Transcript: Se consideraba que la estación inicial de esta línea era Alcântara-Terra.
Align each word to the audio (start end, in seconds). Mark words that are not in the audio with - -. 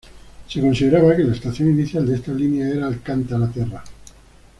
Se 0.47 0.59
consideraba 0.59 1.15
que 1.15 1.23
la 1.25 1.33
estación 1.35 1.69
inicial 1.69 2.07
de 2.07 2.15
esta 2.15 2.31
línea 2.31 2.67
era 2.67 2.87
Alcântara-Terra. 2.87 3.83